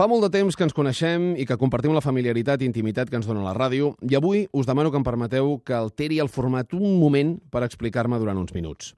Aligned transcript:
Fa 0.00 0.06
molt 0.08 0.22
de 0.24 0.30
temps 0.32 0.56
que 0.56 0.64
ens 0.64 0.72
coneixem 0.72 1.34
i 1.36 1.44
que 1.44 1.58
compartim 1.60 1.92
la 1.92 2.00
familiaritat 2.00 2.62
i 2.62 2.64
intimitat 2.64 3.10
que 3.12 3.18
ens 3.18 3.26
dona 3.28 3.42
la 3.44 3.50
ràdio 3.52 3.90
i 4.08 4.14
avui 4.16 4.46
us 4.56 4.64
demano 4.64 4.88
que 4.88 4.96
em 4.96 5.04
permeteu 5.04 5.58
que 5.60 5.74
alteri 5.76 6.22
el 6.24 6.30
format 6.32 6.72
un 6.72 6.94
moment 6.96 7.34
per 7.52 7.60
explicar-me 7.66 8.16
durant 8.16 8.40
uns 8.40 8.54
minuts. 8.56 8.94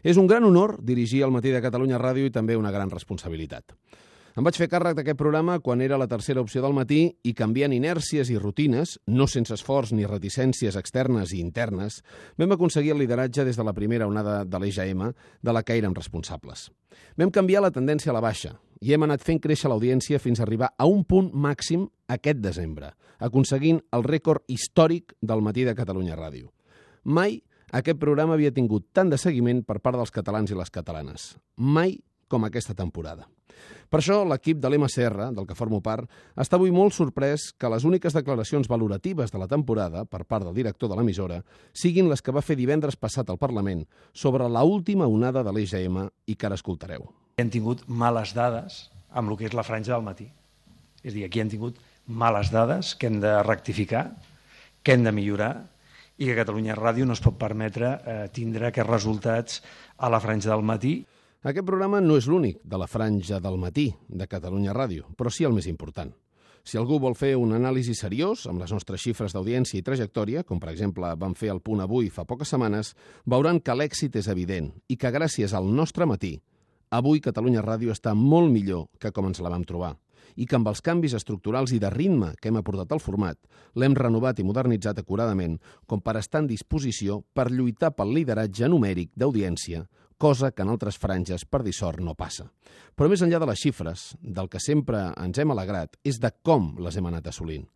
És 0.00 0.16
un 0.16 0.24
gran 0.24 0.48
honor 0.48 0.78
dirigir 0.80 1.26
el 1.26 1.34
Matí 1.34 1.52
de 1.52 1.60
Catalunya 1.60 2.00
Ràdio 2.00 2.24
i 2.24 2.32
també 2.32 2.56
una 2.56 2.72
gran 2.72 2.88
responsabilitat. 2.88 3.76
Em 4.36 4.44
vaig 4.44 4.58
fer 4.60 4.66
càrrec 4.68 4.98
d'aquest 4.98 5.16
programa 5.16 5.54
quan 5.64 5.80
era 5.80 5.96
la 5.96 6.06
tercera 6.10 6.42
opció 6.44 6.60
del 6.60 6.74
matí 6.76 6.98
i 7.24 7.32
canviant 7.32 7.72
inèrcies 7.72 8.28
i 8.28 8.34
rutines, 8.36 8.98
no 9.08 9.24
sense 9.32 9.54
esforç 9.56 9.94
ni 9.96 10.04
reticències 10.04 10.76
externes 10.76 11.30
i 11.32 11.38
internes, 11.40 12.02
vam 12.36 12.50
aconseguir 12.52 12.92
el 12.92 13.00
lideratge 13.00 13.46
des 13.48 13.56
de 13.56 13.64
la 13.64 13.72
primera 13.72 14.04
onada 14.04 14.42
de 14.44 14.58
l'EJM, 14.60 15.06
de 15.40 15.54
la 15.56 15.62
que 15.64 15.78
érem 15.80 15.94
responsables. 15.96 16.66
Vam 17.16 17.32
canviar 17.32 17.62
la 17.64 17.70
tendència 17.72 18.12
a 18.12 18.16
la 18.18 18.20
baixa 18.20 18.52
i 18.84 18.92
hem 18.92 19.06
anat 19.06 19.24
fent 19.24 19.40
créixer 19.40 19.70
l'audiència 19.72 20.20
fins 20.20 20.42
a 20.42 20.44
arribar 20.44 20.68
a 20.76 20.84
un 20.84 21.06
punt 21.08 21.30
màxim 21.32 21.86
aquest 22.12 22.42
desembre, 22.44 22.90
aconseguint 23.16 23.80
el 23.96 24.04
rècord 24.04 24.44
històric 24.52 25.14
del 25.22 25.40
matí 25.40 25.64
de 25.64 25.72
Catalunya 25.78 26.18
Ràdio. 26.20 26.50
Mai 27.08 27.38
aquest 27.72 27.96
programa 27.96 28.36
havia 28.36 28.52
tingut 28.52 28.90
tant 28.92 29.08
de 29.08 29.16
seguiment 29.16 29.64
per 29.64 29.80
part 29.80 29.96
dels 29.96 30.12
catalans 30.12 30.52
i 30.52 30.60
les 30.60 30.68
catalanes. 30.68 31.38
Mai 31.56 31.96
com 32.28 32.44
aquesta 32.44 32.74
temporada. 32.74 33.26
Per 33.88 34.00
això, 34.00 34.18
l'equip 34.26 34.58
de 34.60 34.68
l'MCR, 34.68 35.30
del 35.34 35.46
que 35.46 35.56
formo 35.56 35.78
part, 35.82 36.10
està 36.36 36.58
avui 36.58 36.72
molt 36.74 36.94
sorprès 36.94 37.52
que 37.56 37.70
les 37.70 37.86
úniques 37.86 38.14
declaracions 38.16 38.68
valoratives 38.68 39.32
de 39.32 39.40
la 39.40 39.48
temporada, 39.48 40.04
per 40.04 40.24
part 40.24 40.44
del 40.44 40.56
director 40.56 40.90
de 40.90 40.98
l'emissora, 40.98 41.40
siguin 41.72 42.10
les 42.10 42.22
que 42.22 42.34
va 42.34 42.44
fer 42.44 42.58
divendres 42.58 42.98
passat 42.98 43.30
al 43.30 43.38
Parlament 43.38 43.86
sobre 44.12 44.48
la 44.50 44.64
última 44.66 45.06
onada 45.06 45.44
de 45.46 45.54
l'EGM 45.54 46.02
i 46.26 46.34
que 46.34 46.50
ara 46.50 46.58
escoltareu. 46.58 47.06
Hem 47.38 47.52
tingut 47.52 47.86
males 47.86 48.34
dades 48.34 48.86
amb 49.16 49.30
el 49.30 49.38
que 49.38 49.46
és 49.48 49.54
la 49.56 49.64
franja 49.66 49.94
del 49.94 50.04
matí. 50.04 50.26
És 51.06 51.14
dir, 51.14 51.24
aquí 51.24 51.40
hem 51.40 51.52
tingut 51.52 51.78
males 52.06 52.50
dades 52.50 52.94
que 52.98 53.08
hem 53.08 53.20
de 53.22 53.38
rectificar, 53.46 54.10
que 54.82 54.94
hem 54.94 55.06
de 55.06 55.14
millorar 55.14 55.54
i 56.16 56.28
que 56.28 56.36
Catalunya 56.38 56.76
Ràdio 56.78 57.06
no 57.06 57.14
es 57.16 57.22
pot 57.22 57.36
permetre 57.38 57.92
eh, 57.98 58.16
tindre 58.32 58.70
aquests 58.70 58.90
resultats 58.90 59.60
a 59.98 60.10
la 60.12 60.20
franja 60.22 60.52
del 60.52 60.64
matí. 60.66 60.98
Aquest 61.44 61.66
programa 61.68 62.00
no 62.00 62.16
és 62.16 62.26
l'únic 62.26 62.62
de 62.64 62.78
la 62.80 62.86
franja 62.88 63.38
del 63.44 63.58
matí 63.60 63.90
de 64.08 64.26
Catalunya 64.26 64.72
Ràdio, 64.72 65.04
però 65.16 65.30
sí 65.30 65.44
el 65.44 65.52
més 65.52 65.66
important. 65.68 66.14
Si 66.66 66.78
algú 66.80 66.96
vol 66.98 67.14
fer 67.14 67.36
un 67.38 67.52
anàlisi 67.54 67.92
seriós 67.94 68.46
amb 68.50 68.58
les 68.58 68.72
nostres 68.72 69.02
xifres 69.04 69.36
d'audiència 69.36 69.78
i 69.78 69.84
trajectòria, 69.86 70.42
com 70.42 70.58
per 70.58 70.72
exemple 70.72 71.12
vam 71.14 71.36
fer 71.38 71.52
el 71.52 71.60
punt 71.60 71.84
avui 71.84 72.08
fa 72.10 72.24
poques 72.24 72.48
setmanes, 72.48 72.94
veuran 73.26 73.60
que 73.60 73.76
l'èxit 73.76 74.16
és 74.16 74.26
evident 74.32 74.72
i 74.88 74.96
que 74.96 75.12
gràcies 75.12 75.54
al 75.54 75.68
nostre 75.70 76.08
matí, 76.08 76.40
avui 76.90 77.20
Catalunya 77.20 77.62
Ràdio 77.62 77.92
està 77.92 78.16
molt 78.16 78.50
millor 78.50 78.88
que 78.98 79.12
com 79.12 79.28
ens 79.28 79.38
la 79.44 79.52
vam 79.52 79.64
trobar 79.68 79.94
i 80.36 80.44
que 80.44 80.56
amb 80.58 80.68
els 80.68 80.82
canvis 80.84 81.14
estructurals 81.16 81.72
i 81.72 81.78
de 81.80 81.88
ritme 81.92 82.32
que 82.40 82.50
hem 82.50 82.58
aportat 82.58 82.90
al 82.92 83.00
format, 83.00 83.38
l'hem 83.74 83.94
renovat 83.96 84.40
i 84.40 84.44
modernitzat 84.44 84.98
acuradament 85.00 85.56
com 85.86 86.02
per 86.02 86.16
estar 86.20 86.42
en 86.42 86.50
disposició 86.50 87.22
per 87.32 87.46
lluitar 87.52 87.94
pel 87.96 88.12
lideratge 88.12 88.68
numèric 88.68 89.12
d'audiència, 89.16 89.86
cosa 90.18 90.52
que 90.52 90.64
en 90.64 90.72
altres 90.72 90.98
franges 90.98 91.44
per 91.44 91.62
dissort 91.64 92.00
no 92.00 92.16
passa. 92.16 92.48
Però 92.96 93.08
més 93.10 93.22
enllà 93.24 93.40
de 93.42 93.48
les 93.50 93.60
xifres, 93.60 94.12
del 94.20 94.48
que 94.48 94.62
sempre 94.62 95.10
ens 95.22 95.38
hem 95.38 95.52
alegrat 95.52 95.98
és 96.04 96.20
de 96.22 96.32
com 96.42 96.74
les 96.82 96.96
hem 96.96 97.10
anat 97.10 97.28
assolint. 97.32 97.66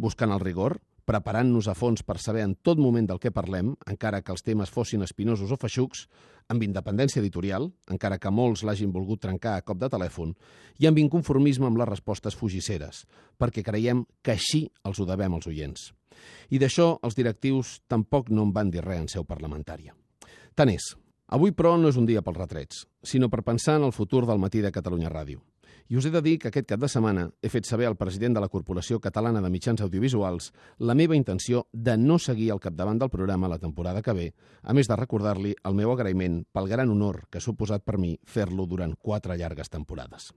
Buscant 0.00 0.32
el 0.32 0.40
rigor, 0.40 0.78
preparant-nos 1.10 1.66
a 1.68 1.74
fons 1.74 2.04
per 2.06 2.20
saber 2.22 2.44
en 2.46 2.54
tot 2.62 2.78
moment 2.78 3.08
del 3.08 3.18
que 3.18 3.32
parlem, 3.34 3.72
encara 3.90 4.22
que 4.22 4.32
els 4.32 4.44
temes 4.46 4.70
fossin 4.70 5.02
espinosos 5.02 5.50
o 5.50 5.58
feixucs, 5.58 6.04
amb 6.50 6.62
independència 6.66 7.20
editorial, 7.22 7.68
encara 7.90 8.18
que 8.18 8.30
molts 8.30 8.62
l'hagin 8.66 8.92
volgut 8.94 9.22
trencar 9.26 9.56
a 9.58 9.64
cop 9.66 9.80
de 9.80 9.90
telèfon, 9.90 10.34
i 10.78 10.86
amb 10.86 10.98
inconformisme 11.02 11.66
amb 11.66 11.82
les 11.82 11.90
respostes 11.90 12.38
fugisseres, 12.38 13.04
perquè 13.38 13.64
creiem 13.66 14.04
que 14.22 14.36
així 14.36 14.64
els 14.86 15.00
ho 15.00 15.08
devem 15.08 15.34
als 15.34 15.50
oients. 15.50 15.90
I 16.50 16.58
d'això 16.62 16.92
els 17.06 17.16
directius 17.16 17.80
tampoc 17.88 18.30
no 18.30 18.46
en 18.46 18.54
van 18.54 18.70
dir 18.70 18.84
res 18.84 19.02
en 19.02 19.08
seu 19.10 19.26
parlamentària. 19.26 19.94
Tant 20.54 20.70
és, 20.70 20.92
Avui, 21.30 21.52
però, 21.54 21.76
no 21.78 21.86
és 21.86 21.94
un 21.94 22.08
dia 22.08 22.24
pels 22.26 22.38
retrets, 22.40 22.78
sinó 23.06 23.28
per 23.30 23.44
pensar 23.46 23.76
en 23.78 23.84
el 23.86 23.92
futur 23.94 24.24
del 24.26 24.40
matí 24.42 24.58
de 24.64 24.72
Catalunya 24.74 25.12
Ràdio. 25.12 25.38
I 25.86 25.98
us 25.98 26.06
he 26.06 26.10
de 26.10 26.22
dir 26.26 26.32
que 26.42 26.50
aquest 26.50 26.66
cap 26.66 26.80
de 26.82 26.88
setmana 26.90 27.28
he 27.42 27.48
fet 27.50 27.68
saber 27.68 27.86
al 27.86 27.96
president 27.98 28.34
de 28.34 28.42
la 28.42 28.48
Corporació 28.50 28.98
Catalana 28.98 29.38
de 29.42 29.50
Mitjans 29.50 29.82
Audiovisuals 29.86 30.50
la 30.78 30.96
meva 30.98 31.14
intenció 31.14 31.68
de 31.72 31.96
no 31.98 32.18
seguir 32.18 32.50
al 32.50 32.58
capdavant 32.58 32.98
del 32.98 33.14
programa 33.14 33.50
la 33.50 33.60
temporada 33.62 34.02
que 34.02 34.14
ve, 34.14 34.26
a 34.62 34.74
més 34.74 34.90
de 34.90 34.98
recordar-li 34.98 35.54
el 35.62 35.78
meu 35.78 35.94
agraïment 35.94 36.44
pel 36.50 36.66
gran 36.66 36.90
honor 36.90 37.24
que 37.30 37.38
ha 37.38 37.46
suposat 37.46 37.86
per 37.86 37.98
mi 37.98 38.16
fer-lo 38.26 38.66
durant 38.66 38.98
quatre 38.98 39.38
llargues 39.38 39.70
temporades. 39.70 40.32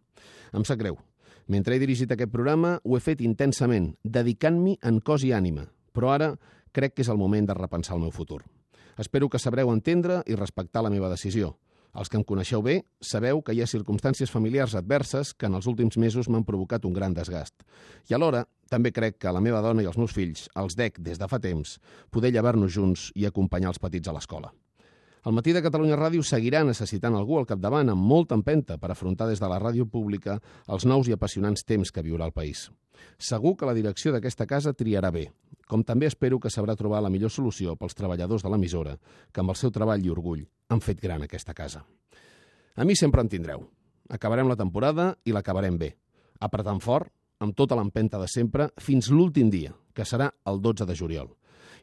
Em 0.54 0.62
sap 0.62 0.78
greu. 0.78 1.02
Mentre 1.50 1.74
he 1.74 1.82
dirigit 1.82 2.14
aquest 2.14 2.30
programa, 2.32 2.80
ho 2.84 2.98
he 2.98 3.02
fet 3.02 3.26
intensament, 3.26 3.96
dedicant-m'hi 4.04 4.78
en 4.86 5.02
cos 5.02 5.26
i 5.26 5.34
ànima, 5.34 5.72
però 5.90 6.14
ara 6.14 6.36
crec 6.72 6.94
que 6.94 7.02
és 7.02 7.10
el 7.10 7.18
moment 7.18 7.50
de 7.50 7.58
repensar 7.58 7.98
el 7.98 8.06
meu 8.06 8.14
futur. 8.14 8.44
Espero 8.98 9.30
que 9.30 9.40
sabreu 9.42 9.72
entendre 9.74 10.22
i 10.30 10.36
respectar 10.36 10.84
la 10.84 10.92
meva 10.94 11.10
decisió. 11.10 11.56
Els 11.94 12.10
que 12.10 12.18
em 12.18 12.24
coneixeu 12.26 12.64
bé 12.66 12.80
sabeu 13.06 13.44
que 13.46 13.54
hi 13.54 13.62
ha 13.62 13.70
circumstàncies 13.70 14.32
familiars 14.34 14.74
adverses 14.76 15.34
que 15.38 15.46
en 15.46 15.54
els 15.60 15.68
últims 15.70 15.98
mesos 16.02 16.30
m'han 16.30 16.46
provocat 16.46 16.86
un 16.90 16.94
gran 16.94 17.14
desgast. 17.14 17.54
I 18.10 18.18
alhora, 18.18 18.48
també 18.70 18.92
crec 18.92 19.20
que 19.22 19.34
la 19.34 19.42
meva 19.46 19.62
dona 19.62 19.86
i 19.86 19.90
els 19.90 20.00
meus 20.02 20.16
fills 20.18 20.48
els 20.58 20.78
dec 20.80 20.98
des 20.98 21.22
de 21.22 21.30
fa 21.30 21.38
temps 21.40 21.78
poder 22.10 22.34
llevar-nos 22.34 22.74
junts 22.74 23.12
i 23.14 23.28
acompanyar 23.30 23.70
els 23.74 23.82
petits 23.82 24.10
a 24.10 24.18
l'escola. 24.18 24.50
El 25.24 25.32
matí 25.38 25.54
de 25.56 25.62
Catalunya 25.64 25.96
Ràdio 25.96 26.24
seguirà 26.26 26.66
necessitant 26.68 27.16
algú 27.16 27.38
al 27.40 27.46
capdavant 27.48 27.94
amb 27.94 28.10
molta 28.10 28.36
empenta 28.36 28.76
per 28.82 28.90
afrontar 28.92 29.30
des 29.30 29.40
de 29.40 29.48
la 29.48 29.60
ràdio 29.62 29.86
pública 29.88 30.40
els 30.68 30.84
nous 30.90 31.08
i 31.08 31.14
apassionants 31.16 31.64
temps 31.64 31.94
que 31.96 32.04
viurà 32.04 32.26
el 32.28 32.36
país. 32.36 32.66
Segur 33.18 33.54
que 33.56 33.70
la 33.70 33.78
direcció 33.78 34.12
d'aquesta 34.12 34.50
casa 34.50 34.74
triarà 34.74 35.14
bé, 35.16 35.30
com 35.68 35.84
també 35.84 36.08
espero 36.10 36.40
que 36.40 36.52
sabrà 36.52 36.76
trobar 36.76 37.02
la 37.04 37.12
millor 37.14 37.32
solució 37.32 37.76
pels 37.80 37.96
treballadors 37.96 38.44
de 38.44 38.52
l'emissora, 38.52 38.98
que 39.32 39.42
amb 39.42 39.54
el 39.54 39.60
seu 39.60 39.72
treball 39.72 40.04
i 40.04 40.12
orgull 40.12 40.44
han 40.70 40.82
fet 40.84 41.02
gran 41.02 41.24
aquesta 41.24 41.54
casa. 41.54 41.84
A 42.76 42.86
mi 42.86 42.96
sempre 42.96 43.22
en 43.22 43.30
tindreu. 43.30 43.68
Acabarem 44.10 44.50
la 44.50 44.60
temporada 44.60 45.14
i 45.26 45.32
l'acabarem 45.32 45.78
bé, 45.78 45.94
apretant 46.40 46.82
fort, 46.84 47.12
amb 47.40 47.56
tota 47.56 47.76
l'empenta 47.76 48.20
de 48.20 48.28
sempre, 48.28 48.70
fins 48.80 49.10
l'últim 49.12 49.50
dia, 49.52 49.74
que 49.94 50.06
serà 50.08 50.32
el 50.50 50.62
12 50.62 50.88
de 50.90 50.96
juliol. 50.96 51.30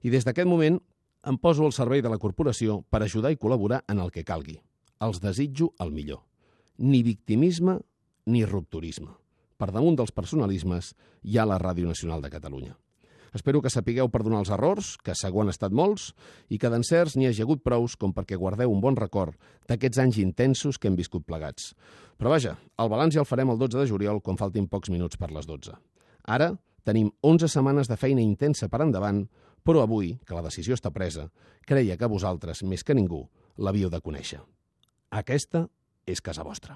I 0.03 0.11
des 0.11 0.25
d'aquest 0.25 0.49
moment 0.49 0.81
em 1.29 1.37
poso 1.37 1.65
al 1.67 1.77
servei 1.77 2.01
de 2.01 2.09
la 2.09 2.19
corporació 2.19 2.81
per 2.89 3.03
ajudar 3.05 3.33
i 3.33 3.39
col·laborar 3.41 3.83
en 3.89 4.01
el 4.01 4.11
que 4.11 4.25
calgui. 4.25 4.57
Els 5.01 5.21
desitjo 5.21 5.73
el 5.81 5.93
millor. 5.93 6.23
Ni 6.79 7.03
victimisme 7.05 7.79
ni 8.27 8.45
rupturisme. 8.45 9.13
Per 9.61 9.69
damunt 9.73 9.99
dels 10.01 10.13
personalismes 10.17 10.95
hi 11.23 11.37
ha 11.37 11.45
la 11.49 11.61
Ràdio 11.61 11.89
Nacional 11.89 12.23
de 12.25 12.33
Catalunya. 12.33 12.77
Espero 13.35 13.61
que 13.63 13.71
sapigueu 13.71 14.09
perdonar 14.11 14.41
els 14.43 14.53
errors, 14.55 14.95
que 14.99 15.15
segur 15.15 15.45
han 15.45 15.53
estat 15.53 15.75
molts, 15.75 16.11
i 16.51 16.59
que 16.59 16.71
d'encerts 16.73 17.17
n'hi 17.17 17.29
hagi 17.29 17.45
hagut 17.45 17.63
prous 17.63 17.97
com 17.97 18.15
perquè 18.17 18.39
guardeu 18.39 18.73
un 18.73 18.81
bon 18.83 18.99
record 18.99 19.37
d'aquests 19.71 20.03
anys 20.03 20.19
intensos 20.23 20.79
que 20.79 20.91
hem 20.91 20.99
viscut 20.99 21.27
plegats. 21.27 21.75
Però 22.19 22.33
vaja, 22.33 22.57
el 22.79 22.91
balanç 22.91 23.17
ja 23.17 23.25
el 23.25 23.29
farem 23.29 23.53
el 23.53 23.61
12 23.61 23.79
de 23.79 23.87
juliol 23.91 24.21
quan 24.21 24.41
faltin 24.41 24.67
pocs 24.69 24.91
minuts 24.91 25.17
per 25.17 25.31
les 25.31 25.47
12. 25.47 25.77
Ara 26.27 26.53
tenim 26.85 27.13
11 27.23 27.49
setmanes 27.49 27.89
de 27.89 27.97
feina 28.01 28.23
intensa 28.25 28.69
per 28.69 28.83
endavant 28.83 29.25
però 29.65 29.85
avui, 29.85 30.15
que 30.27 30.37
la 30.37 30.45
decisió 30.45 30.77
està 30.77 30.93
presa, 30.93 31.29
creia 31.67 31.97
que 32.01 32.09
vosaltres, 32.09 32.65
més 32.65 32.85
que 32.85 32.97
ningú, 32.97 33.27
l'havíeu 33.61 33.93
de 33.93 34.01
conèixer. 34.01 34.41
Aquesta 35.11 35.67
és 36.07 36.23
casa 36.25 36.47
vostra. 36.47 36.69